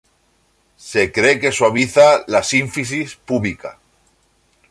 [0.85, 3.77] Se cree que suaviza la sínfisis púbica.